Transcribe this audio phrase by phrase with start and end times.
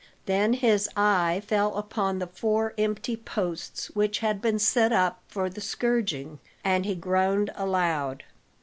[0.25, 5.47] Then his eye fell upon the four empty posts which had been set up for
[5.47, 8.23] the scourging, and he groaned aloud.